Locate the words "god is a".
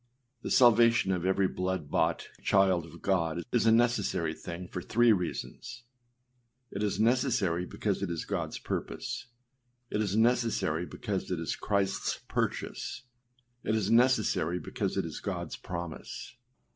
3.03-3.71